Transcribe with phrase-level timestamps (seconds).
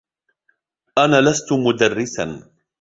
[0.97, 2.43] أنا لست مدرساً.